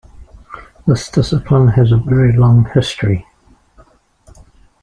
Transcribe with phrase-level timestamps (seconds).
[0.87, 3.27] This discipline has a very long history.